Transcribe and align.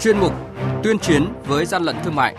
chuyên 0.00 0.18
mục 0.18 0.32
Tuyên 0.82 0.98
chiến 0.98 1.26
với 1.46 1.66
gian 1.66 1.82
lận 1.82 1.96
thương 2.04 2.14
mại. 2.14 2.36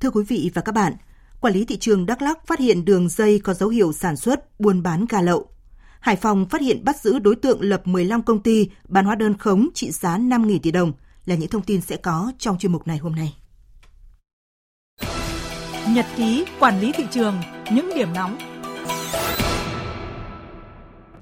Thưa 0.00 0.10
quý 0.10 0.24
vị 0.28 0.50
và 0.54 0.62
các 0.62 0.72
bạn, 0.72 0.92
quản 1.40 1.54
lý 1.54 1.64
thị 1.64 1.76
trường 1.78 2.06
Đắk 2.06 2.22
Lắk 2.22 2.46
phát 2.46 2.58
hiện 2.58 2.84
đường 2.84 3.08
dây 3.08 3.40
có 3.44 3.54
dấu 3.54 3.68
hiệu 3.68 3.92
sản 3.92 4.16
xuất, 4.16 4.60
buôn 4.60 4.82
bán 4.82 5.06
gà 5.08 5.22
lậu. 5.22 5.48
Hải 6.00 6.16
Phòng 6.16 6.46
phát 6.48 6.60
hiện 6.60 6.84
bắt 6.84 7.00
giữ 7.00 7.18
đối 7.18 7.36
tượng 7.36 7.60
lập 7.60 7.86
15 7.86 8.22
công 8.22 8.42
ty 8.42 8.70
bán 8.88 9.04
hóa 9.04 9.14
đơn 9.14 9.38
khống 9.38 9.68
trị 9.74 9.90
giá 9.90 10.18
5.000 10.18 10.58
tỷ 10.62 10.70
đồng 10.70 10.92
là 11.24 11.34
những 11.34 11.48
thông 11.48 11.62
tin 11.62 11.80
sẽ 11.80 11.96
có 11.96 12.32
trong 12.38 12.58
chuyên 12.58 12.72
mục 12.72 12.86
này 12.86 12.98
hôm 12.98 13.14
nay. 13.14 13.36
Nhật 15.88 16.06
ký 16.16 16.44
quản 16.60 16.80
lý 16.80 16.92
thị 16.92 17.04
trường, 17.10 17.34
những 17.72 17.90
điểm 17.94 18.12
nóng 18.14 18.38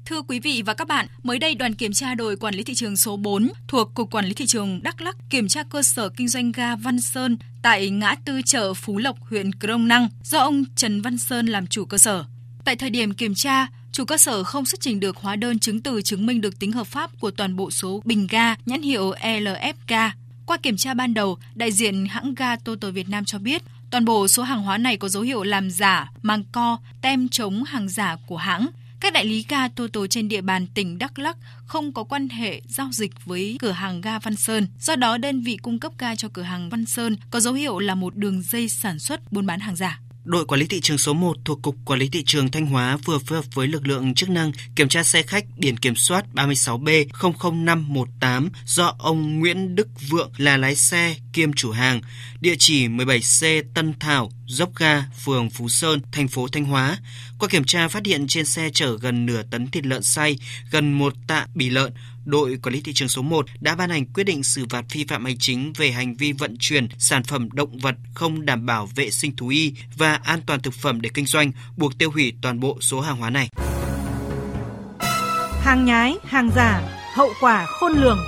Thưa 0.09 0.21
quý 0.21 0.39
vị 0.39 0.61
và 0.65 0.73
các 0.73 0.87
bạn, 0.87 1.07
mới 1.23 1.39
đây 1.39 1.55
đoàn 1.55 1.73
kiểm 1.73 1.93
tra 1.93 2.15
đội 2.15 2.35
quản 2.35 2.55
lý 2.55 2.63
thị 2.63 2.75
trường 2.75 2.97
số 2.97 3.17
4 3.17 3.51
thuộc 3.67 3.93
Cục 3.93 4.11
Quản 4.11 4.25
lý 4.25 4.33
Thị 4.33 4.45
trường 4.45 4.79
Đắk 4.83 5.01
lắc 5.01 5.17
kiểm 5.29 5.47
tra 5.47 5.63
cơ 5.63 5.83
sở 5.83 6.09
kinh 6.09 6.27
doanh 6.27 6.51
ga 6.51 6.75
Văn 6.75 7.01
Sơn 7.01 7.37
tại 7.61 7.89
ngã 7.89 8.15
tư 8.25 8.41
chợ 8.45 8.73
Phú 8.73 8.97
Lộc, 8.97 9.17
huyện 9.29 9.51
Crong 9.59 9.87
Năng 9.87 10.09
do 10.23 10.39
ông 10.39 10.63
Trần 10.75 11.01
Văn 11.01 11.17
Sơn 11.17 11.45
làm 11.45 11.67
chủ 11.67 11.85
cơ 11.85 11.97
sở. 11.97 12.25
Tại 12.65 12.75
thời 12.75 12.89
điểm 12.89 13.13
kiểm 13.13 13.35
tra, 13.35 13.67
chủ 13.91 14.05
cơ 14.05 14.17
sở 14.17 14.43
không 14.43 14.65
xuất 14.65 14.81
trình 14.81 14.99
được 14.99 15.17
hóa 15.17 15.35
đơn 15.35 15.59
chứng 15.59 15.81
từ 15.81 16.01
chứng 16.01 16.25
minh 16.25 16.41
được 16.41 16.59
tính 16.59 16.71
hợp 16.71 16.87
pháp 16.87 17.19
của 17.19 17.31
toàn 17.31 17.55
bộ 17.55 17.71
số 17.71 18.01
bình 18.05 18.27
ga 18.29 18.55
nhãn 18.65 18.81
hiệu 18.81 19.11
LFK. 19.21 20.11
Qua 20.45 20.57
kiểm 20.57 20.77
tra 20.77 20.93
ban 20.93 21.13
đầu, 21.13 21.37
đại 21.55 21.71
diện 21.71 22.05
hãng 22.05 22.35
ga 22.35 22.55
Total 22.55 22.91
Việt 22.91 23.09
Nam 23.09 23.25
cho 23.25 23.39
biết 23.39 23.61
toàn 23.89 24.05
bộ 24.05 24.27
số 24.27 24.43
hàng 24.43 24.61
hóa 24.61 24.77
này 24.77 24.97
có 24.97 25.09
dấu 25.09 25.23
hiệu 25.23 25.43
làm 25.43 25.71
giả, 25.71 26.11
mang 26.21 26.43
co, 26.51 26.77
tem 27.01 27.29
chống 27.29 27.63
hàng 27.63 27.89
giả 27.89 28.17
của 28.27 28.37
hãng. 28.37 28.67
Các 28.99 29.13
đại 29.13 29.25
lý 29.25 29.45
ga 29.49 29.67
Toto 29.67 30.07
trên 30.09 30.27
địa 30.27 30.41
bàn 30.41 30.67
tỉnh 30.73 30.97
Đắk 30.97 31.19
Lắk 31.19 31.37
không 31.65 31.91
có 31.91 32.03
quan 32.03 32.29
hệ 32.29 32.61
giao 32.67 32.89
dịch 32.91 33.25
với 33.25 33.57
cửa 33.59 33.71
hàng 33.71 34.01
ga 34.01 34.19
Văn 34.19 34.35
Sơn. 34.35 34.67
Do 34.79 34.95
đó, 34.95 35.17
đơn 35.17 35.41
vị 35.41 35.57
cung 35.61 35.79
cấp 35.79 35.91
ga 35.97 36.15
cho 36.15 36.29
cửa 36.33 36.41
hàng 36.41 36.69
Văn 36.69 36.85
Sơn 36.85 37.17
có 37.31 37.39
dấu 37.39 37.53
hiệu 37.53 37.79
là 37.79 37.95
một 37.95 38.15
đường 38.15 38.41
dây 38.41 38.69
sản 38.69 38.99
xuất 38.99 39.31
buôn 39.31 39.45
bán 39.45 39.59
hàng 39.59 39.75
giả 39.75 39.99
đội 40.27 40.45
quản 40.45 40.59
lý 40.59 40.67
thị 40.67 40.81
trường 40.81 40.97
số 40.97 41.13
1 41.13 41.37
thuộc 41.45 41.61
Cục 41.61 41.75
Quản 41.85 41.99
lý 41.99 42.09
Thị 42.09 42.23
trường 42.25 42.51
Thanh 42.51 42.65
Hóa 42.65 42.97
vừa 43.05 43.17
phối 43.17 43.37
hợp 43.37 43.45
với 43.53 43.67
lực 43.67 43.87
lượng 43.87 44.13
chức 44.13 44.29
năng 44.29 44.51
kiểm 44.75 44.89
tra 44.89 45.03
xe 45.03 45.21
khách 45.21 45.45
biển 45.57 45.77
kiểm 45.77 45.95
soát 45.95 46.25
36B00518 46.33 48.49
do 48.65 48.95
ông 48.99 49.39
Nguyễn 49.39 49.75
Đức 49.75 49.87
Vượng 50.09 50.31
là 50.37 50.57
lái 50.57 50.75
xe 50.75 51.15
kiêm 51.33 51.53
chủ 51.53 51.71
hàng, 51.71 52.01
địa 52.41 52.55
chỉ 52.59 52.87
17C 52.87 53.63
Tân 53.73 53.93
Thảo, 53.99 54.31
Dốc 54.45 54.75
Ga, 54.75 55.05
phường 55.25 55.49
Phú 55.49 55.69
Sơn, 55.69 56.01
thành 56.11 56.27
phố 56.27 56.47
Thanh 56.47 56.65
Hóa. 56.65 56.97
Qua 57.39 57.49
kiểm 57.49 57.63
tra 57.63 57.87
phát 57.87 58.05
hiện 58.05 58.27
trên 58.27 58.45
xe 58.45 58.69
chở 58.73 58.97
gần 58.97 59.25
nửa 59.25 59.43
tấn 59.43 59.67
thịt 59.67 59.85
lợn 59.85 60.03
xay, 60.03 60.37
gần 60.71 60.93
một 60.93 61.13
tạ 61.27 61.47
bì 61.55 61.69
lợn, 61.69 61.93
đội 62.27 62.57
quản 62.63 62.73
lý 62.73 62.81
thị 62.81 62.93
trường 62.93 63.09
số 63.09 63.21
1 63.21 63.45
đã 63.59 63.75
ban 63.75 63.89
hành 63.89 64.05
quyết 64.05 64.23
định 64.23 64.43
xử 64.43 64.65
phạt 64.69 64.85
vi 64.91 65.05
phạm 65.07 65.25
hành 65.25 65.37
chính 65.37 65.73
về 65.73 65.91
hành 65.91 66.15
vi 66.15 66.31
vận 66.31 66.55
chuyển 66.59 66.87
sản 66.97 67.23
phẩm 67.23 67.49
động 67.53 67.77
vật 67.77 67.95
không 68.13 68.45
đảm 68.45 68.65
bảo 68.65 68.89
vệ 68.95 69.11
sinh 69.11 69.35
thú 69.35 69.47
y 69.47 69.73
và 69.97 70.13
an 70.23 70.39
toàn 70.45 70.61
thực 70.61 70.73
phẩm 70.73 71.01
để 71.01 71.09
kinh 71.13 71.25
doanh, 71.25 71.51
buộc 71.77 71.97
tiêu 71.97 72.11
hủy 72.11 72.33
toàn 72.41 72.59
bộ 72.59 72.77
số 72.81 73.01
hàng 73.01 73.17
hóa 73.17 73.29
này. 73.29 73.49
Hàng 75.61 75.85
nhái, 75.85 76.15
hàng 76.23 76.49
giả, 76.55 76.81
hậu 77.13 77.29
quả 77.41 77.65
khôn 77.65 77.91
lường. 77.91 78.19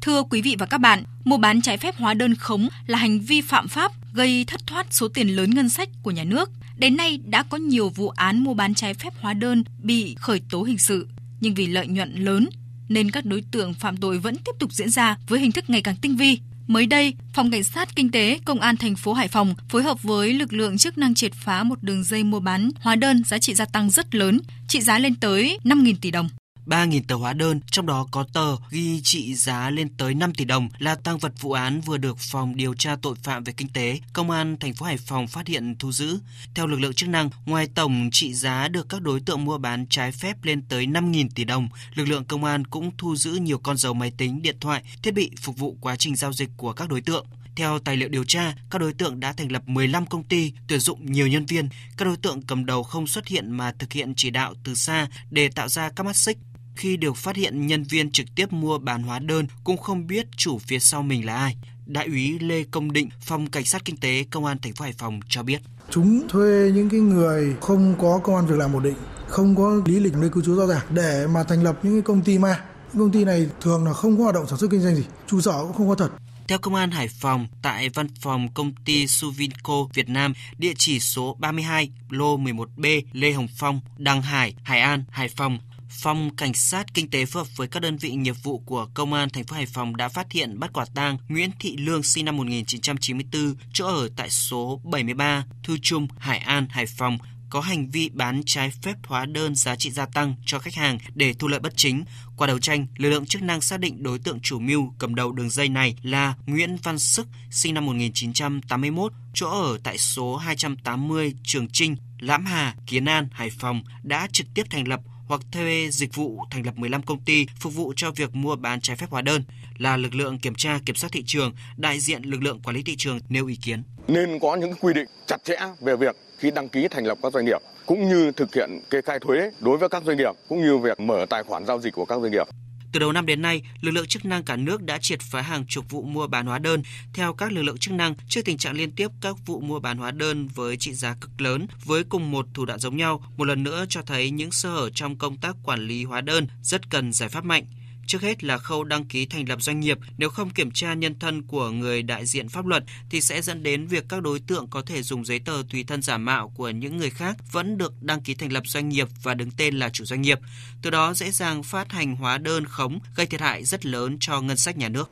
Thưa 0.00 0.22
quý 0.22 0.42
vị 0.42 0.56
và 0.58 0.66
các 0.66 0.78
bạn, 0.78 1.02
mua 1.24 1.36
bán 1.36 1.60
trái 1.60 1.76
phép 1.78 1.96
hóa 1.96 2.14
đơn 2.14 2.34
khống 2.34 2.68
là 2.86 2.98
hành 2.98 3.20
vi 3.20 3.40
phạm 3.40 3.68
pháp 3.68 3.92
gây 4.14 4.44
thất 4.44 4.66
thoát 4.66 4.86
số 4.90 5.08
tiền 5.08 5.28
lớn 5.28 5.50
ngân 5.50 5.68
sách 5.68 5.88
của 6.02 6.10
nhà 6.10 6.24
nước. 6.24 6.50
Đến 6.76 6.96
nay 6.96 7.20
đã 7.24 7.42
có 7.42 7.56
nhiều 7.56 7.88
vụ 7.88 8.08
án 8.08 8.44
mua 8.44 8.54
bán 8.54 8.74
trái 8.74 8.94
phép 8.94 9.12
hóa 9.20 9.34
đơn 9.34 9.64
bị 9.78 10.14
khởi 10.18 10.40
tố 10.50 10.62
hình 10.62 10.78
sự, 10.78 11.08
nhưng 11.40 11.54
vì 11.54 11.66
lợi 11.66 11.86
nhuận 11.86 12.14
lớn 12.14 12.48
nên 12.88 13.10
các 13.10 13.24
đối 13.24 13.42
tượng 13.50 13.74
phạm 13.74 13.96
tội 13.96 14.18
vẫn 14.18 14.36
tiếp 14.36 14.52
tục 14.58 14.72
diễn 14.72 14.90
ra 14.90 15.16
với 15.28 15.40
hình 15.40 15.52
thức 15.52 15.70
ngày 15.70 15.82
càng 15.82 15.96
tinh 16.02 16.16
vi. 16.16 16.38
Mới 16.66 16.86
đây, 16.86 17.14
Phòng 17.32 17.50
Cảnh 17.50 17.64
sát 17.64 17.96
Kinh 17.96 18.10
tế 18.10 18.38
Công 18.44 18.60
an 18.60 18.76
thành 18.76 18.96
phố 18.96 19.12
Hải 19.12 19.28
Phòng 19.28 19.54
phối 19.68 19.82
hợp 19.82 20.02
với 20.02 20.32
lực 20.32 20.52
lượng 20.52 20.78
chức 20.78 20.98
năng 20.98 21.14
triệt 21.14 21.32
phá 21.34 21.62
một 21.62 21.82
đường 21.82 22.04
dây 22.04 22.24
mua 22.24 22.40
bán 22.40 22.70
hóa 22.80 22.96
đơn 22.96 23.24
giá 23.24 23.38
trị 23.38 23.54
gia 23.54 23.64
tăng 23.64 23.90
rất 23.90 24.14
lớn, 24.14 24.40
trị 24.68 24.80
giá 24.80 24.98
lên 24.98 25.14
tới 25.14 25.58
5.000 25.64 25.94
tỷ 26.00 26.10
đồng. 26.10 26.28
3.000 26.66 27.02
tờ 27.08 27.14
hóa 27.14 27.32
đơn, 27.32 27.60
trong 27.70 27.86
đó 27.86 28.06
có 28.10 28.24
tờ 28.32 28.56
ghi 28.70 29.00
trị 29.02 29.34
giá 29.34 29.70
lên 29.70 29.88
tới 29.96 30.14
5 30.14 30.34
tỷ 30.34 30.44
đồng 30.44 30.68
là 30.78 30.94
tăng 30.94 31.18
vật 31.18 31.32
vụ 31.40 31.52
án 31.52 31.80
vừa 31.80 31.96
được 31.96 32.18
Phòng 32.18 32.56
điều 32.56 32.74
tra 32.74 32.96
tội 33.02 33.14
phạm 33.22 33.44
về 33.44 33.52
kinh 33.56 33.68
tế, 33.68 34.00
Công 34.12 34.30
an 34.30 34.56
thành 34.60 34.74
phố 34.74 34.86
Hải 34.86 34.96
Phòng 34.96 35.26
phát 35.26 35.46
hiện 35.46 35.76
thu 35.78 35.92
giữ. 35.92 36.18
Theo 36.54 36.66
lực 36.66 36.80
lượng 36.80 36.94
chức 36.94 37.08
năng, 37.08 37.30
ngoài 37.46 37.68
tổng 37.74 38.08
trị 38.12 38.34
giá 38.34 38.68
được 38.68 38.88
các 38.88 39.02
đối 39.02 39.20
tượng 39.20 39.44
mua 39.44 39.58
bán 39.58 39.86
trái 39.86 40.12
phép 40.12 40.44
lên 40.44 40.62
tới 40.68 40.86
5.000 40.86 41.28
tỷ 41.34 41.44
đồng, 41.44 41.68
lực 41.94 42.08
lượng 42.08 42.24
công 42.24 42.44
an 42.44 42.66
cũng 42.66 42.90
thu 42.98 43.16
giữ 43.16 43.32
nhiều 43.32 43.58
con 43.58 43.76
dấu 43.76 43.94
máy 43.94 44.12
tính, 44.16 44.42
điện 44.42 44.56
thoại, 44.60 44.82
thiết 45.02 45.14
bị 45.14 45.30
phục 45.40 45.58
vụ 45.58 45.76
quá 45.80 45.96
trình 45.96 46.16
giao 46.16 46.32
dịch 46.32 46.50
của 46.56 46.72
các 46.72 46.88
đối 46.88 47.00
tượng. 47.00 47.26
Theo 47.56 47.78
tài 47.78 47.96
liệu 47.96 48.08
điều 48.08 48.24
tra, 48.24 48.54
các 48.70 48.78
đối 48.78 48.92
tượng 48.92 49.20
đã 49.20 49.32
thành 49.32 49.52
lập 49.52 49.62
15 49.66 50.06
công 50.06 50.24
ty, 50.24 50.52
tuyển 50.68 50.80
dụng 50.80 51.12
nhiều 51.12 51.26
nhân 51.26 51.46
viên. 51.46 51.68
Các 51.96 52.04
đối 52.04 52.16
tượng 52.16 52.42
cầm 52.42 52.66
đầu 52.66 52.82
không 52.82 53.06
xuất 53.06 53.26
hiện 53.26 53.50
mà 53.50 53.72
thực 53.78 53.92
hiện 53.92 54.14
chỉ 54.16 54.30
đạo 54.30 54.54
từ 54.64 54.74
xa 54.74 55.08
để 55.30 55.48
tạo 55.48 55.68
ra 55.68 55.90
các 55.96 56.06
mắt 56.06 56.16
xích 56.16 56.38
khi 56.74 56.96
được 56.96 57.16
phát 57.16 57.36
hiện 57.36 57.66
nhân 57.66 57.82
viên 57.82 58.10
trực 58.10 58.26
tiếp 58.34 58.52
mua 58.52 58.78
bán 58.78 59.02
hóa 59.02 59.18
đơn 59.18 59.46
cũng 59.64 59.76
không 59.76 60.06
biết 60.06 60.26
chủ 60.36 60.58
phía 60.58 60.78
sau 60.78 61.02
mình 61.02 61.26
là 61.26 61.36
ai. 61.36 61.56
Đại 61.86 62.06
úy 62.06 62.38
Lê 62.38 62.64
Công 62.70 62.92
Định, 62.92 63.08
phòng 63.20 63.46
cảnh 63.46 63.64
sát 63.64 63.84
kinh 63.84 63.96
tế 63.96 64.24
công 64.30 64.44
an 64.44 64.58
thành 64.62 64.72
phố 64.72 64.82
Hải 64.82 64.92
Phòng 64.92 65.20
cho 65.28 65.42
biết. 65.42 65.60
Chúng 65.90 66.28
thuê 66.28 66.70
những 66.74 66.88
cái 66.88 67.00
người 67.00 67.56
không 67.60 67.94
có 67.98 68.20
công 68.22 68.36
an 68.36 68.46
việc 68.46 68.58
làm 68.58 68.72
ổn 68.72 68.82
định, 68.82 68.96
không 69.28 69.56
có 69.56 69.82
lý 69.86 70.00
lịch 70.00 70.14
nơi 70.14 70.30
cư 70.30 70.42
trú 70.42 70.54
rõ 70.56 70.66
ràng 70.66 70.86
để 70.90 71.26
mà 71.26 71.42
thành 71.44 71.62
lập 71.62 71.78
những 71.82 71.92
cái 71.92 72.02
công 72.02 72.22
ty 72.22 72.38
ma. 72.38 72.60
Công 72.98 73.12
ty 73.12 73.24
này 73.24 73.46
thường 73.60 73.84
là 73.84 73.92
không 73.92 74.16
có 74.16 74.22
hoạt 74.22 74.34
động 74.34 74.46
sản 74.46 74.58
xuất 74.58 74.70
kinh 74.70 74.80
doanh 74.80 74.94
gì, 74.94 75.04
trụ 75.26 75.40
sở 75.40 75.62
cũng 75.62 75.72
không 75.72 75.88
có 75.88 75.94
thật. 75.94 76.10
Theo 76.48 76.58
Công 76.58 76.74
an 76.74 76.90
Hải 76.90 77.08
Phòng, 77.08 77.46
tại 77.62 77.88
văn 77.88 78.06
phòng 78.20 78.48
công 78.54 78.72
ty 78.84 79.06
Suvinco 79.06 79.74
Việt 79.94 80.08
Nam, 80.08 80.32
địa 80.58 80.72
chỉ 80.76 81.00
số 81.00 81.36
32 81.40 81.90
lô 82.10 82.36
11B 82.36 83.02
Lê 83.12 83.32
Hồng 83.32 83.48
Phong, 83.56 83.80
Đăng 83.98 84.22
Hải, 84.22 84.54
Hải 84.62 84.80
An, 84.80 85.04
Hải 85.10 85.28
Phòng 85.28 85.58
Phòng 85.88 86.36
Cảnh 86.36 86.54
sát 86.54 86.94
Kinh 86.94 87.10
tế 87.10 87.24
phối 87.26 87.42
hợp 87.42 87.56
với 87.56 87.68
các 87.68 87.80
đơn 87.80 87.96
vị 87.96 88.10
nghiệp 88.10 88.36
vụ 88.42 88.58
của 88.58 88.86
Công 88.94 89.12
an 89.12 89.30
thành 89.30 89.44
phố 89.44 89.56
Hải 89.56 89.66
Phòng 89.66 89.96
đã 89.96 90.08
phát 90.08 90.32
hiện 90.32 90.58
bắt 90.58 90.70
quả 90.72 90.84
tang 90.94 91.18
Nguyễn 91.28 91.50
Thị 91.60 91.76
Lương 91.76 92.02
sinh 92.02 92.24
năm 92.24 92.36
1994, 92.36 93.54
chỗ 93.72 93.86
ở 93.86 94.08
tại 94.16 94.30
số 94.30 94.80
73 94.84 95.44
Thư 95.62 95.78
Trung, 95.82 96.08
Hải 96.18 96.38
An, 96.38 96.66
Hải 96.70 96.86
Phòng, 96.86 97.18
có 97.50 97.60
hành 97.60 97.90
vi 97.90 98.08
bán 98.08 98.42
trái 98.46 98.70
phép 98.82 98.94
hóa 99.06 99.26
đơn 99.26 99.54
giá 99.54 99.76
trị 99.76 99.90
gia 99.90 100.06
tăng 100.06 100.34
cho 100.46 100.58
khách 100.58 100.74
hàng 100.74 100.98
để 101.14 101.34
thu 101.34 101.48
lợi 101.48 101.60
bất 101.60 101.72
chính. 101.76 102.04
Qua 102.36 102.46
đấu 102.46 102.58
tranh, 102.58 102.86
lực 102.96 103.10
lượng 103.10 103.26
chức 103.26 103.42
năng 103.42 103.60
xác 103.60 103.80
định 103.80 104.02
đối 104.02 104.18
tượng 104.18 104.40
chủ 104.40 104.58
mưu 104.58 104.92
cầm 104.98 105.14
đầu 105.14 105.32
đường 105.32 105.50
dây 105.50 105.68
này 105.68 105.96
là 106.02 106.34
Nguyễn 106.46 106.76
Văn 106.82 106.98
Sức, 106.98 107.26
sinh 107.50 107.74
năm 107.74 107.86
1981, 107.86 109.12
chỗ 109.34 109.48
ở 109.48 109.78
tại 109.82 109.98
số 109.98 110.36
280 110.36 111.34
Trường 111.42 111.68
Trinh, 111.68 111.96
Lãm 112.18 112.44
Hà, 112.44 112.74
Kiến 112.86 113.04
An, 113.04 113.28
Hải 113.32 113.50
Phòng 113.50 113.82
đã 114.02 114.28
trực 114.32 114.46
tiếp 114.54 114.66
thành 114.70 114.88
lập 114.88 115.00
hoặc 115.34 115.42
thuê 115.52 115.88
dịch 115.90 116.14
vụ 116.14 116.40
thành 116.50 116.66
lập 116.66 116.74
15 116.76 117.02
công 117.02 117.18
ty 117.24 117.46
phục 117.60 117.74
vụ 117.74 117.92
cho 117.96 118.10
việc 118.10 118.34
mua 118.34 118.56
bán 118.56 118.80
trái 118.80 118.96
phép 118.96 119.06
hóa 119.10 119.22
đơn 119.22 119.44
là 119.78 119.96
lực 119.96 120.14
lượng 120.14 120.38
kiểm 120.38 120.54
tra 120.54 120.78
kiểm 120.86 120.96
soát 120.96 121.10
thị 121.12 121.24
trường, 121.26 121.52
đại 121.76 122.00
diện 122.00 122.22
lực 122.22 122.42
lượng 122.42 122.60
quản 122.64 122.76
lý 122.76 122.82
thị 122.82 122.94
trường 122.98 123.18
nêu 123.28 123.46
ý 123.46 123.56
kiến. 123.62 123.82
Nên 124.08 124.38
có 124.38 124.56
những 124.56 124.74
quy 124.80 124.94
định 124.94 125.06
chặt 125.26 125.36
chẽ 125.44 125.56
về 125.80 125.96
việc 125.96 126.16
khi 126.38 126.50
đăng 126.50 126.68
ký 126.68 126.88
thành 126.88 127.06
lập 127.06 127.18
các 127.22 127.32
doanh 127.32 127.44
nghiệp 127.44 127.60
cũng 127.86 128.08
như 128.08 128.32
thực 128.32 128.54
hiện 128.54 128.70
kê 128.90 129.00
khai 129.02 129.18
thuế 129.18 129.50
đối 129.60 129.78
với 129.78 129.88
các 129.88 130.02
doanh 130.04 130.16
nghiệp 130.16 130.32
cũng 130.48 130.62
như 130.62 130.78
việc 130.78 131.00
mở 131.00 131.26
tài 131.30 131.42
khoản 131.42 131.66
giao 131.66 131.80
dịch 131.80 131.94
của 131.94 132.04
các 132.04 132.20
doanh 132.20 132.32
nghiệp. 132.32 132.46
Từ 132.94 133.00
đầu 133.00 133.12
năm 133.12 133.26
đến 133.26 133.42
nay, 133.42 133.62
lực 133.80 133.90
lượng 133.90 134.06
chức 134.06 134.24
năng 134.24 134.44
cả 134.44 134.56
nước 134.56 134.82
đã 134.82 134.98
triệt 134.98 135.20
phá 135.20 135.40
hàng 135.40 135.66
chục 135.66 135.90
vụ 135.90 136.02
mua 136.02 136.26
bán 136.26 136.46
hóa 136.46 136.58
đơn. 136.58 136.82
Theo 137.14 137.34
các 137.34 137.52
lực 137.52 137.62
lượng 137.62 137.78
chức 137.78 137.94
năng, 137.94 138.14
trước 138.28 138.40
tình 138.44 138.58
trạng 138.58 138.76
liên 138.76 138.92
tiếp 138.92 139.08
các 139.20 139.36
vụ 139.46 139.60
mua 139.60 139.80
bán 139.80 139.98
hóa 139.98 140.10
đơn 140.10 140.48
với 140.48 140.76
trị 140.76 140.92
giá 140.92 141.16
cực 141.20 141.40
lớn 141.40 141.66
với 141.84 142.04
cùng 142.04 142.30
một 142.30 142.46
thủ 142.54 142.64
đoạn 142.64 142.78
giống 142.78 142.96
nhau, 142.96 143.24
một 143.36 143.44
lần 143.44 143.62
nữa 143.62 143.84
cho 143.88 144.02
thấy 144.02 144.30
những 144.30 144.52
sơ 144.52 144.68
hở 144.70 144.90
trong 144.90 145.18
công 145.18 145.36
tác 145.36 145.56
quản 145.64 145.86
lý 145.86 146.04
hóa 146.04 146.20
đơn 146.20 146.46
rất 146.62 146.90
cần 146.90 147.12
giải 147.12 147.28
pháp 147.28 147.44
mạnh. 147.44 147.64
Trước 148.06 148.22
hết 148.22 148.44
là 148.44 148.58
khâu 148.58 148.84
đăng 148.84 149.04
ký 149.04 149.26
thành 149.26 149.48
lập 149.48 149.62
doanh 149.62 149.80
nghiệp, 149.80 149.98
nếu 150.18 150.28
không 150.28 150.50
kiểm 150.50 150.70
tra 150.70 150.94
nhân 150.94 151.18
thân 151.18 151.42
của 151.42 151.70
người 151.70 152.02
đại 152.02 152.26
diện 152.26 152.48
pháp 152.48 152.66
luật 152.66 152.84
thì 153.10 153.20
sẽ 153.20 153.42
dẫn 153.42 153.62
đến 153.62 153.86
việc 153.86 154.04
các 154.08 154.22
đối 154.22 154.40
tượng 154.40 154.66
có 154.70 154.82
thể 154.82 155.02
dùng 155.02 155.24
giấy 155.24 155.38
tờ 155.38 155.62
tùy 155.70 155.84
thân 155.84 156.02
giả 156.02 156.18
mạo 156.18 156.52
của 156.54 156.70
những 156.70 156.96
người 156.96 157.10
khác 157.10 157.36
vẫn 157.52 157.78
được 157.78 158.02
đăng 158.02 158.20
ký 158.20 158.34
thành 158.34 158.52
lập 158.52 158.62
doanh 158.66 158.88
nghiệp 158.88 159.08
và 159.22 159.34
đứng 159.34 159.50
tên 159.50 159.78
là 159.78 159.88
chủ 159.88 160.04
doanh 160.04 160.22
nghiệp. 160.22 160.38
Từ 160.82 160.90
đó 160.90 161.14
dễ 161.14 161.30
dàng 161.30 161.62
phát 161.62 161.92
hành 161.92 162.16
hóa 162.16 162.38
đơn 162.38 162.64
khống 162.64 162.98
gây 163.16 163.26
thiệt 163.26 163.40
hại 163.40 163.64
rất 163.64 163.86
lớn 163.86 164.16
cho 164.20 164.40
ngân 164.40 164.56
sách 164.56 164.76
nhà 164.76 164.88
nước. 164.88 165.10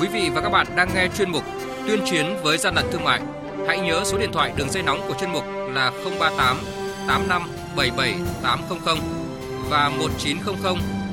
Quý 0.00 0.08
vị 0.12 0.30
và 0.34 0.40
các 0.40 0.50
bạn 0.50 0.66
đang 0.76 0.94
nghe 0.94 1.08
chuyên 1.18 1.30
mục 1.30 1.44
Tuyên 1.86 2.00
chiến 2.10 2.26
với 2.42 2.58
gian 2.58 2.74
lận 2.74 2.84
thương 2.92 3.04
mại. 3.04 3.20
Hãy 3.68 3.80
nhớ 3.80 4.02
số 4.04 4.18
điện 4.18 4.30
thoại 4.32 4.52
đường 4.56 4.70
dây 4.70 4.82
nóng 4.82 5.00
của 5.08 5.14
chuyên 5.20 5.32
mục 5.32 5.44
là 5.72 5.90
038 5.90 6.56
85 7.06 7.42
77 7.76 8.14
800 8.42 8.98
và 9.68 9.88
1900 9.88 10.99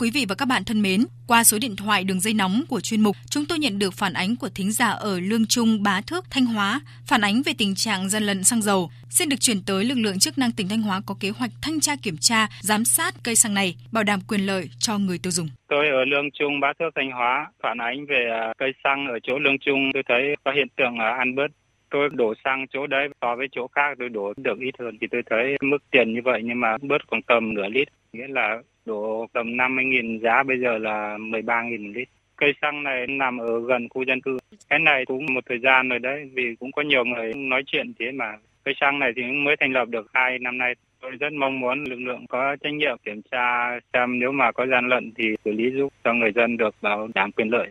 Quý 0.00 0.10
vị 0.14 0.26
và 0.28 0.34
các 0.34 0.48
bạn 0.48 0.62
thân 0.66 0.82
mến, 0.82 1.00
qua 1.26 1.44
số 1.44 1.58
điện 1.60 1.76
thoại 1.76 2.04
đường 2.04 2.20
dây 2.20 2.34
nóng 2.34 2.62
của 2.68 2.80
chuyên 2.80 3.00
mục, 3.00 3.16
chúng 3.30 3.44
tôi 3.48 3.58
nhận 3.58 3.78
được 3.78 3.94
phản 3.94 4.12
ánh 4.12 4.36
của 4.36 4.48
thính 4.54 4.72
giả 4.72 4.88
ở 4.88 5.20
Lương 5.20 5.46
Trung, 5.46 5.82
Bá 5.82 6.00
Thước, 6.06 6.24
Thanh 6.30 6.46
Hóa, 6.46 6.80
phản 7.08 7.20
ánh 7.20 7.42
về 7.46 7.52
tình 7.58 7.74
trạng 7.74 8.08
gian 8.08 8.22
lận 8.22 8.44
xăng 8.44 8.62
dầu. 8.62 8.90
Xin 9.10 9.28
được 9.28 9.36
chuyển 9.40 9.56
tới 9.66 9.84
lực 9.84 9.98
lượng 9.98 10.18
chức 10.18 10.38
năng 10.38 10.52
tỉnh 10.52 10.68
Thanh 10.68 10.82
Hóa 10.82 11.00
có 11.06 11.14
kế 11.20 11.30
hoạch 11.30 11.50
thanh 11.62 11.80
tra 11.80 11.92
kiểm 12.02 12.16
tra, 12.20 12.46
giám 12.60 12.84
sát 12.84 13.14
cây 13.24 13.36
xăng 13.36 13.54
này, 13.54 13.74
bảo 13.92 14.04
đảm 14.04 14.20
quyền 14.28 14.40
lợi 14.40 14.68
cho 14.78 14.98
người 14.98 15.18
tiêu 15.22 15.30
dùng. 15.30 15.48
Tôi 15.68 15.88
ở 15.88 16.04
Lương 16.04 16.30
Trung, 16.38 16.60
Bá 16.60 16.72
Thước, 16.78 16.90
Thanh 16.94 17.10
Hóa, 17.10 17.46
phản 17.62 17.78
ánh 17.78 18.06
về 18.06 18.24
à, 18.32 18.52
cây 18.58 18.72
xăng 18.84 19.06
ở 19.06 19.18
chỗ 19.22 19.38
Lương 19.38 19.58
Trung, 19.58 19.90
tôi 19.94 20.02
thấy 20.08 20.22
có 20.44 20.52
hiện 20.52 20.68
tượng 20.76 20.98
à, 20.98 21.10
ăn 21.18 21.34
bớt 21.34 21.50
tôi 21.90 22.08
đổ 22.12 22.34
xăng 22.44 22.66
chỗ 22.70 22.86
đấy 22.86 23.08
so 23.20 23.36
với 23.36 23.46
chỗ 23.52 23.66
khác 23.66 23.94
tôi 23.98 24.08
đổ 24.08 24.32
được 24.36 24.58
ít 24.60 24.74
hơn 24.78 24.98
thì 25.00 25.06
tôi 25.10 25.22
thấy 25.30 25.56
mức 25.60 25.78
tiền 25.90 26.14
như 26.14 26.20
vậy 26.24 26.40
nhưng 26.44 26.60
mà 26.60 26.76
bớt 26.82 27.06
còn 27.10 27.22
tầm 27.22 27.54
nửa 27.54 27.68
lít 27.68 27.88
nghĩa 28.12 28.26
là 28.28 28.58
đổ 28.86 29.26
tầm 29.32 29.46
50.000 29.46 30.20
giá 30.20 30.42
bây 30.42 30.60
giờ 30.60 30.78
là 30.78 31.16
13.000 31.18 31.92
lít. 31.92 32.08
Cây 32.36 32.52
xăng 32.62 32.82
này 32.82 33.06
nằm 33.06 33.38
ở 33.38 33.60
gần 33.68 33.88
khu 33.88 34.02
dân 34.02 34.20
cư. 34.20 34.38
Cái 34.68 34.78
này 34.78 35.04
cũng 35.06 35.26
một 35.34 35.44
thời 35.48 35.58
gian 35.58 35.88
rồi 35.88 35.98
đấy 35.98 36.30
vì 36.32 36.56
cũng 36.60 36.72
có 36.72 36.82
nhiều 36.82 37.04
người 37.04 37.34
nói 37.34 37.62
chuyện 37.66 37.92
thế 37.98 38.12
mà. 38.12 38.36
Cây 38.64 38.74
xăng 38.80 38.98
này 38.98 39.12
thì 39.16 39.22
mới 39.22 39.56
thành 39.60 39.72
lập 39.72 39.88
được 39.88 40.10
hai 40.14 40.38
năm 40.38 40.58
nay. 40.58 40.74
Tôi 41.00 41.10
rất 41.10 41.32
mong 41.32 41.60
muốn 41.60 41.84
lực 41.84 41.98
lượng 41.98 42.26
có 42.28 42.56
trách 42.62 42.72
nhiệm 42.74 42.96
kiểm 43.04 43.22
tra 43.30 43.78
xem 43.92 44.18
nếu 44.18 44.32
mà 44.32 44.52
có 44.52 44.66
gian 44.66 44.88
lận 44.88 45.12
thì 45.16 45.24
xử 45.44 45.52
lý 45.52 45.70
giúp 45.70 45.92
cho 46.04 46.14
người 46.14 46.32
dân 46.32 46.56
được 46.56 46.74
bảo 46.82 47.08
đảm 47.14 47.32
quyền 47.32 47.48
lợi. 47.50 47.68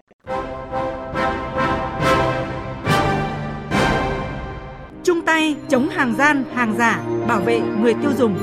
Chung 5.03 5.21
tay 5.25 5.55
chống 5.69 5.89
hàng 5.89 6.13
gian, 6.13 6.43
hàng 6.55 6.73
giả, 6.73 7.03
bảo 7.27 7.39
vệ 7.45 7.59
người 7.81 7.93
tiêu 8.01 8.11
dùng. 8.11 8.37